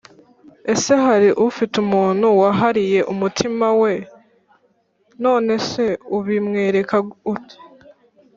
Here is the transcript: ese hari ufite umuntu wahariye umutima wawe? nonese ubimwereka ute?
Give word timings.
ese 0.73 0.93
hari 1.05 1.29
ufite 1.47 1.73
umuntu 1.85 2.27
wahariye 2.41 2.99
umutima 3.13 3.65
wawe? 3.81 3.93
nonese 5.23 5.83
ubimwereka 6.17 6.95
ute? 7.33 7.55